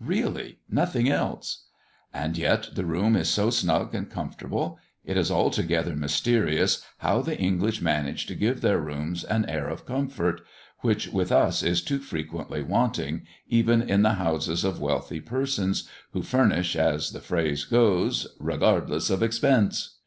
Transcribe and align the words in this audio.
Really 0.00 0.58
nothing 0.70 1.10
else! 1.10 1.64
And 2.14 2.38
yet 2.38 2.70
the 2.74 2.86
room 2.86 3.14
is 3.14 3.28
so 3.28 3.50
snug 3.50 3.94
and 3.94 4.08
comfortable. 4.10 4.78
It 5.04 5.18
is 5.18 5.30
altogether 5.30 5.94
mysterious, 5.94 6.80
how 7.00 7.20
the 7.20 7.38
English 7.38 7.82
manage 7.82 8.24
to 8.28 8.34
give 8.34 8.62
their 8.62 8.80
rooms 8.80 9.22
an 9.22 9.44
air 9.50 9.68
of 9.68 9.84
comfort, 9.84 10.40
which 10.78 11.08
with 11.08 11.30
us 11.30 11.62
is 11.62 11.82
too 11.82 11.98
frequently 11.98 12.62
wanting, 12.62 13.26
even 13.48 13.82
in 13.82 14.00
the 14.00 14.14
houses 14.14 14.64
of 14.64 14.80
wealthy 14.80 15.20
persons, 15.20 15.86
who 16.12 16.22
furnish, 16.22 16.74
as 16.74 17.10
the 17.10 17.20
phrase 17.20 17.64
goes, 17.64 18.28
"regardless 18.40 19.10
of 19.10 19.22
expense." 19.22 19.98